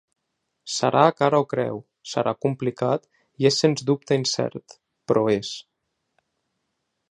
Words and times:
Serà 0.75 1.01
a 1.09 1.11
cara 1.17 1.41
o 1.43 1.45
creu, 1.51 1.77
serà 2.13 2.33
complicat 2.45 3.05
i 3.43 3.49
és 3.51 3.61
sens 3.65 3.87
dubte 3.91 4.19
incert, 4.23 4.79
però 5.13 5.29
és. 5.37 5.55